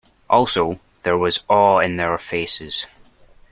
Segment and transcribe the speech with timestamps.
[0.31, 2.87] Also, there was awe in their faces.